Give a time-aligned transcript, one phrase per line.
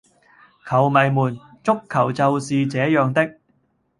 [0.67, 3.37] 球迷們,足球就是這樣的